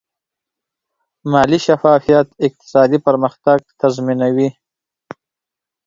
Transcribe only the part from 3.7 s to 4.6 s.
تضمینوي.